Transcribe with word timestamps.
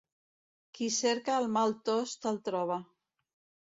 Qui 0.77 0.87
cerca 0.95 1.37
el 1.43 1.47
mal 1.59 1.79
tost 1.93 2.29
el 2.35 2.43
troba. 2.51 2.85